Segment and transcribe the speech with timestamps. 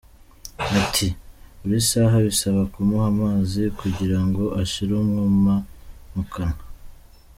[0.79, 1.07] Ati
[1.59, 5.53] “Buri saha bisaba kumuha amazi kugira ngo ashire umwuma
[6.13, 6.63] mu kanwa.